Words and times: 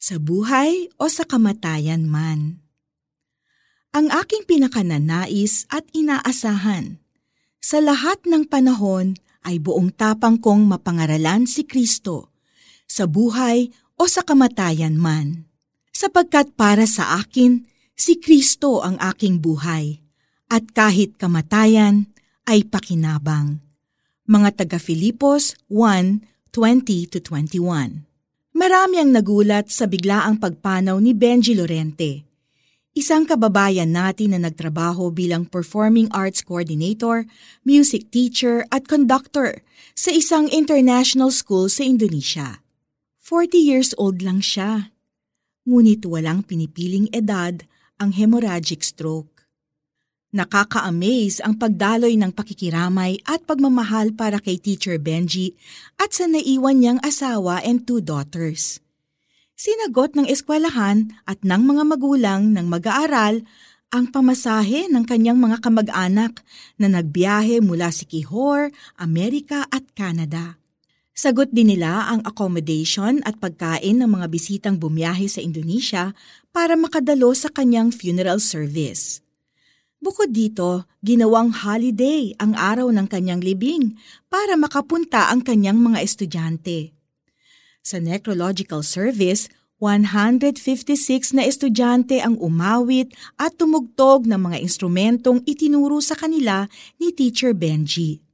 sa 0.00 0.16
buhay 0.16 0.88
o 0.96 1.12
sa 1.12 1.28
kamatayan 1.28 2.08
man. 2.08 2.64
Ang 3.92 4.08
aking 4.08 4.48
pinakananais 4.48 5.68
at 5.68 5.84
inaasahan 5.92 6.96
sa 7.60 7.84
lahat 7.84 8.24
ng 8.24 8.48
panahon 8.48 9.20
ay 9.44 9.60
buong 9.60 9.92
tapang 9.92 10.40
kong 10.40 10.64
mapangaralan 10.64 11.44
si 11.44 11.68
Kristo 11.68 12.32
sa 12.88 13.04
buhay 13.04 13.68
o 14.00 14.08
sa 14.08 14.24
kamatayan 14.24 14.96
man. 14.96 15.44
Sapagkat 15.92 16.56
para 16.56 16.88
sa 16.88 17.20
akin, 17.20 17.68
si 17.92 18.16
Kristo 18.16 18.80
ang 18.80 18.96
aking 18.96 19.44
buhay 19.44 20.00
at 20.48 20.64
kahit 20.72 21.20
kamatayan 21.20 22.08
ay 22.48 22.64
pakinabang. 22.64 23.60
Mga 24.24 24.64
taga 24.64 24.80
Filipos 24.80 25.60
1:20-21. 25.68 28.09
Marami 28.60 29.00
ang 29.00 29.16
nagulat 29.16 29.72
sa 29.72 29.88
biglaang 29.88 30.36
pagpanaw 30.36 31.00
ni 31.00 31.16
Benji 31.16 31.56
Lorente. 31.56 32.28
Isang 32.92 33.24
kababayan 33.24 33.88
natin 33.88 34.36
na 34.36 34.44
nagtrabaho 34.44 35.08
bilang 35.08 35.48
Performing 35.48 36.12
Arts 36.12 36.44
Coordinator, 36.44 37.24
Music 37.64 38.12
Teacher 38.12 38.68
at 38.68 38.84
Conductor 38.84 39.64
sa 39.96 40.12
isang 40.12 40.44
international 40.52 41.32
school 41.32 41.72
sa 41.72 41.88
Indonesia. 41.88 42.60
40 43.24 43.56
years 43.56 43.96
old 43.96 44.20
lang 44.20 44.44
siya. 44.44 44.92
Ngunit 45.64 46.04
walang 46.04 46.44
pinipiling 46.44 47.08
edad 47.16 47.64
ang 47.96 48.12
hemorrhagic 48.12 48.84
stroke. 48.84 49.39
Nakaka-amaze 50.30 51.42
ang 51.42 51.58
pagdaloy 51.58 52.14
ng 52.14 52.30
pakikiramay 52.30 53.18
at 53.26 53.42
pagmamahal 53.50 54.14
para 54.14 54.38
kay 54.38 54.62
Teacher 54.62 54.94
Benji 54.94 55.58
at 55.98 56.14
sa 56.14 56.30
naiwan 56.30 56.78
niyang 56.78 57.00
asawa 57.02 57.58
and 57.66 57.82
two 57.82 57.98
daughters. 57.98 58.78
Sinagot 59.58 60.14
ng 60.14 60.30
eskwelahan 60.30 61.10
at 61.26 61.42
ng 61.42 61.62
mga 61.66 61.82
magulang 61.82 62.54
ng 62.54 62.62
mag-aaral 62.62 63.42
ang 63.90 64.06
pamasahe 64.14 64.86
ng 64.86 65.02
kanyang 65.02 65.34
mga 65.34 65.66
kamag-anak 65.66 66.46
na 66.78 66.86
nagbiyahe 66.86 67.58
mula 67.58 67.90
si 67.90 68.06
Kihor, 68.06 68.70
Amerika 69.02 69.66
at 69.66 69.82
Canada. 69.98 70.62
Sagot 71.10 71.50
din 71.50 71.74
nila 71.74 72.06
ang 72.06 72.22
accommodation 72.22 73.18
at 73.26 73.42
pagkain 73.42 73.98
ng 73.98 74.06
mga 74.06 74.30
bisitang 74.30 74.78
bumiyahe 74.78 75.26
sa 75.26 75.42
Indonesia 75.42 76.14
para 76.54 76.78
makadalo 76.78 77.34
sa 77.34 77.50
kanyang 77.50 77.90
funeral 77.90 78.38
service. 78.38 79.26
Bukod 80.00 80.32
dito, 80.32 80.88
ginawang 81.04 81.52
holiday 81.52 82.32
ang 82.40 82.56
araw 82.56 82.88
ng 82.88 83.04
kanyang 83.04 83.44
libing 83.44 84.00
para 84.32 84.56
makapunta 84.56 85.28
ang 85.28 85.44
kanyang 85.44 85.76
mga 85.76 86.00
estudyante. 86.00 86.96
Sa 87.84 88.00
necrological 88.00 88.80
service, 88.80 89.52
156 89.76 91.36
na 91.36 91.44
estudyante 91.44 92.16
ang 92.16 92.40
umawit 92.40 93.12
at 93.36 93.60
tumugtog 93.60 94.24
ng 94.24 94.40
mga 94.40 94.64
instrumentong 94.64 95.44
itinuro 95.44 96.00
sa 96.00 96.16
kanila 96.16 96.64
ni 96.96 97.12
Teacher 97.12 97.52
Benji. 97.52 98.24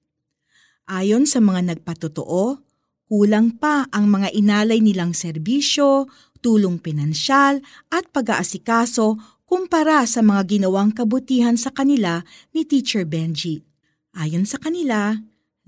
Ayon 0.87 1.27
sa 1.27 1.43
mga 1.43 1.75
nagpatotoo, 1.75 2.63
kulang 3.11 3.59
pa 3.59 3.91
ang 3.91 4.07
mga 4.07 4.31
inalay 4.39 4.79
nilang 4.79 5.19
serbisyo, 5.19 6.07
tulong 6.39 6.79
pinansyal 6.79 7.59
at 7.91 8.07
pag-aasikaso 8.15 9.19
kumpara 9.47 10.03
sa 10.11 10.27
mga 10.27 10.43
ginawang 10.59 10.91
kabutihan 10.91 11.55
sa 11.55 11.71
kanila 11.71 12.27
ni 12.51 12.67
Teacher 12.67 13.07
Benji. 13.07 13.63
Ayon 14.19 14.43
sa 14.43 14.59
kanila, 14.59 15.15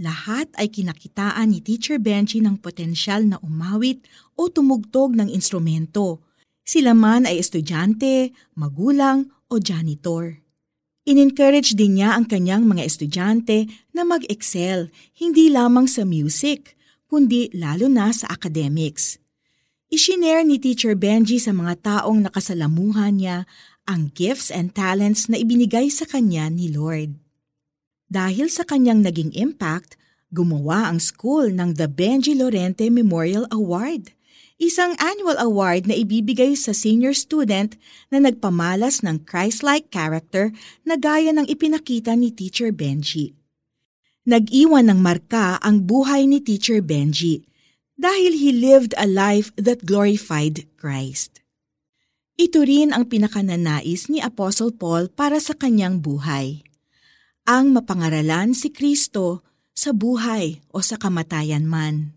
lahat 0.02 0.50
ay 0.58 0.66
kinakitaan 0.66 1.54
ni 1.54 1.62
Teacher 1.62 2.02
Benji 2.02 2.42
ng 2.42 2.58
potensyal 2.58 3.22
na 3.22 3.38
umawit 3.38 4.02
o 4.34 4.50
tumugtog 4.50 5.14
ng 5.14 5.30
instrumento. 5.30 6.26
Sila 6.66 6.92
man 6.92 7.24
ay 7.24 7.38
estudyante, 7.38 8.34
magulang 8.58 9.30
o 9.46 9.62
janitor. 9.62 10.42
In-encourage 11.08 11.72
din 11.72 12.02
niya 12.02 12.18
ang 12.18 12.28
kanyang 12.28 12.68
mga 12.68 12.84
estudyante 12.84 13.64
na 13.96 14.04
mag-excel 14.04 14.92
hindi 15.16 15.48
lamang 15.48 15.88
sa 15.88 16.04
music, 16.04 16.76
kundi 17.08 17.48
lalo 17.56 17.88
na 17.88 18.12
sa 18.12 18.28
academics. 18.28 19.16
Ishinare 19.88 20.44
ni 20.44 20.60
Teacher 20.60 20.92
Benji 20.92 21.40
sa 21.40 21.56
mga 21.56 21.80
taong 21.80 22.28
nakasalamuhan 22.28 23.16
niya 23.16 23.48
ang 23.88 24.12
gifts 24.12 24.52
and 24.52 24.76
talents 24.76 25.32
na 25.32 25.40
ibinigay 25.40 25.88
sa 25.88 26.04
kanya 26.04 26.52
ni 26.52 26.68
Lord. 26.68 27.16
Dahil 28.12 28.52
sa 28.52 28.68
kanyang 28.68 29.00
naging 29.00 29.32
impact, 29.32 29.96
gumawa 30.28 30.92
ang 30.92 31.00
school 31.00 31.48
ng 31.48 31.72
The 31.80 31.88
Benji 31.88 32.36
Lorente 32.36 32.84
Memorial 32.92 33.48
Award, 33.48 34.12
isang 34.60 34.92
annual 35.00 35.40
award 35.40 35.88
na 35.88 35.96
ibibigay 35.96 36.52
sa 36.52 36.76
senior 36.76 37.16
student 37.16 37.80
na 38.12 38.20
nagpamalas 38.20 39.00
ng 39.00 39.24
Christ-like 39.24 39.88
character 39.88 40.52
na 40.84 41.00
gaya 41.00 41.32
ng 41.32 41.48
ipinakita 41.48 42.12
ni 42.12 42.28
Teacher 42.28 42.76
Benji. 42.76 43.32
Nag-iwan 44.28 44.92
ng 44.92 45.00
marka 45.00 45.56
ang 45.64 45.88
buhay 45.88 46.28
ni 46.28 46.44
Teacher 46.44 46.84
Benji 46.84 47.48
dahil 47.98 48.38
he 48.38 48.54
lived 48.54 48.94
a 48.94 49.10
life 49.10 49.50
that 49.58 49.82
glorified 49.82 50.64
Christ. 50.78 51.42
Ito 52.38 52.62
rin 52.62 52.94
ang 52.94 53.10
pinakananais 53.10 54.06
ni 54.06 54.22
Apostle 54.22 54.70
Paul 54.70 55.10
para 55.10 55.42
sa 55.42 55.58
kanyang 55.58 55.98
buhay. 55.98 56.62
Ang 57.50 57.74
mapangaralan 57.74 58.54
si 58.54 58.70
Kristo 58.70 59.42
sa 59.74 59.90
buhay 59.90 60.62
o 60.70 60.78
sa 60.78 60.94
kamatayan 60.94 61.66
man. 61.66 62.14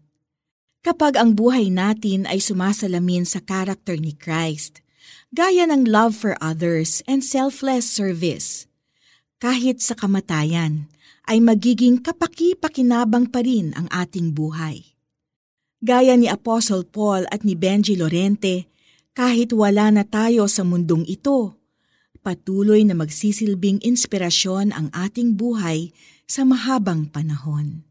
Kapag 0.86 1.18
ang 1.18 1.34
buhay 1.34 1.74
natin 1.74 2.30
ay 2.30 2.38
sumasalamin 2.38 3.25
sa 3.25 3.42
karakter 3.42 3.98
ni 3.98 4.13
Christ, 4.13 4.86
gaya 5.34 5.66
ng 5.66 5.90
love 5.90 6.13
for 6.13 6.38
others 6.38 7.02
and 7.09 7.25
selfless 7.25 7.90
service, 7.90 8.69
kahit 9.42 9.81
sa 9.81 9.98
kamatayan, 9.98 10.86
ay 11.25 11.42
magiging 11.42 11.98
kapaki-pakinabang 12.02 13.30
pa 13.30 13.42
rin 13.42 13.74
ang 13.74 13.90
ating 13.90 14.38
buhay. 14.38 14.91
Gaya 15.81 16.14
ni 16.14 16.30
Apostle 16.30 16.86
Paul 16.86 17.25
at 17.34 17.42
ni 17.42 17.58
Benji 17.58 17.97
Lorente, 17.97 18.69
kahit 19.18 19.50
wala 19.50 19.90
na 19.90 20.06
tayo 20.06 20.46
sa 20.46 20.62
mundong 20.62 21.09
ito, 21.09 21.58
patuloy 22.22 22.86
na 22.86 22.94
magsisilbing 22.94 23.81
inspirasyon 23.81 24.78
ang 24.78 24.94
ating 24.94 25.34
buhay 25.34 25.90
sa 26.30 26.46
mahabang 26.46 27.09
panahon. 27.09 27.81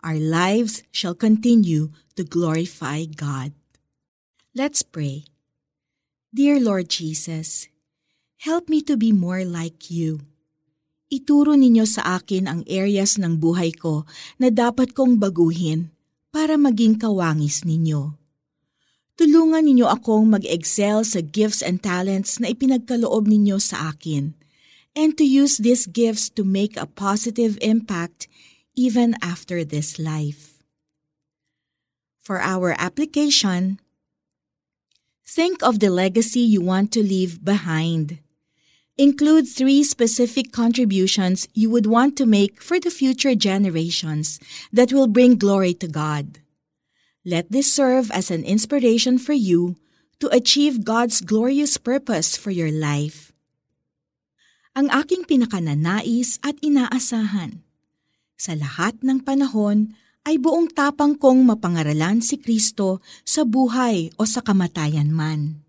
Our 0.00 0.16
lives 0.16 0.80
shall 0.96 1.12
continue 1.12 1.92
to 2.16 2.24
glorify 2.24 3.04
God. 3.04 3.52
Let's 4.56 4.80
pray. 4.80 5.28
Dear 6.32 6.56
Lord 6.56 6.88
Jesus, 6.88 7.68
help 8.48 8.72
me 8.72 8.80
to 8.80 8.96
be 8.96 9.12
more 9.12 9.44
like 9.44 9.92
you. 9.92 10.24
Ituro 11.12 11.52
ninyo 11.52 11.84
sa 11.84 12.16
akin 12.16 12.48
ang 12.48 12.60
areas 12.64 13.20
ng 13.20 13.36
buhay 13.36 13.76
ko 13.76 14.08
na 14.40 14.48
dapat 14.48 14.96
kong 14.96 15.20
baguhin 15.20 15.93
para 16.34 16.58
maging 16.58 16.98
kawangis 16.98 17.62
ninyo. 17.62 18.18
Tulungan 19.14 19.70
ninyo 19.70 19.86
akong 19.86 20.26
mag-excel 20.26 21.06
sa 21.06 21.22
gifts 21.22 21.62
and 21.62 21.78
talents 21.78 22.42
na 22.42 22.50
ipinagkaloob 22.50 23.30
ninyo 23.30 23.62
sa 23.62 23.94
akin 23.94 24.34
and 24.98 25.14
to 25.14 25.22
use 25.22 25.62
these 25.62 25.86
gifts 25.86 26.26
to 26.26 26.42
make 26.42 26.74
a 26.74 26.90
positive 26.90 27.54
impact 27.62 28.26
even 28.74 29.14
after 29.22 29.62
this 29.62 30.02
life. 30.02 30.58
For 32.18 32.42
our 32.42 32.74
application, 32.82 33.78
think 35.22 35.62
of 35.62 35.78
the 35.78 35.94
legacy 35.94 36.42
you 36.42 36.58
want 36.58 36.90
to 36.98 37.06
leave 37.06 37.46
behind. 37.46 38.18
Include 38.94 39.50
three 39.50 39.82
specific 39.82 40.54
contributions 40.54 41.50
you 41.50 41.66
would 41.66 41.90
want 41.90 42.14
to 42.14 42.30
make 42.30 42.62
for 42.62 42.78
the 42.78 42.94
future 42.94 43.34
generations 43.34 44.38
that 44.70 44.94
will 44.94 45.10
bring 45.10 45.34
glory 45.34 45.74
to 45.82 45.90
God. 45.90 46.38
Let 47.26 47.50
this 47.50 47.66
serve 47.66 48.14
as 48.14 48.30
an 48.30 48.46
inspiration 48.46 49.18
for 49.18 49.34
you 49.34 49.74
to 50.22 50.30
achieve 50.30 50.86
God's 50.86 51.18
glorious 51.26 51.74
purpose 51.74 52.38
for 52.38 52.54
your 52.54 52.70
life. 52.70 53.34
Ang 54.78 54.86
aking 54.94 55.26
pinakananais 55.26 56.38
at 56.46 56.54
inaasahan. 56.62 57.66
Sa 58.38 58.54
lahat 58.54 59.02
ng 59.02 59.26
panahon 59.26 59.98
ay 60.22 60.38
buong 60.38 60.70
tapang 60.70 61.18
kong 61.18 61.42
mapangaralan 61.42 62.22
si 62.22 62.38
Kristo 62.38 63.02
sa 63.26 63.42
buhay 63.42 64.14
o 64.18 64.22
sa 64.22 64.38
kamatayan 64.38 65.10
man. 65.10 65.66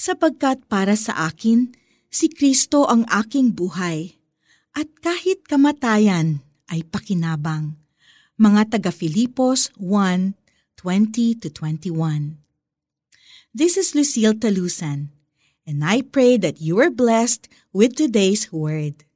Sapagkat 0.00 0.64
para 0.68 0.96
sa 0.96 1.28
akin, 1.28 1.72
si 2.16 2.32
Kristo 2.32 2.88
ang 2.88 3.04
aking 3.12 3.52
buhay. 3.52 4.16
At 4.72 4.88
kahit 5.04 5.44
kamatayan 5.44 6.40
ay 6.72 6.80
pakinabang. 6.88 7.76
Mga 8.40 8.80
taga 8.80 8.88
Filipos 8.88 9.68
1, 9.76 10.32
20 10.80 11.40
to 11.44 11.48
21. 11.52 12.40
This 13.52 13.76
is 13.76 13.96
Lucille 13.96 14.36
Talusan, 14.36 15.12
and 15.64 15.80
I 15.80 16.04
pray 16.04 16.36
that 16.40 16.60
you 16.60 16.76
are 16.80 16.92
blessed 16.92 17.48
with 17.72 17.96
today's 17.96 18.52
word. 18.52 19.08